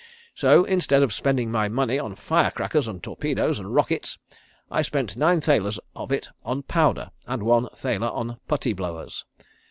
So 0.33 0.63
instead 0.63 1.03
of 1.03 1.13
spending 1.13 1.51
my 1.51 1.69
money 1.69 1.99
on 1.99 2.15
fire 2.15 2.49
crackers 2.49 2.87
and 2.87 3.03
torpedoes 3.03 3.59
and 3.59 3.75
rockets, 3.75 4.17
I 4.71 4.81
spent 4.81 5.15
nine 5.15 5.41
thalers 5.41 5.79
of 5.95 6.11
it 6.11 6.27
on 6.43 6.63
powder 6.63 7.11
and 7.27 7.43
one 7.43 7.67
thaler 7.75 8.07
on 8.09 8.39
putty 8.47 8.73
blowers. 8.73 9.25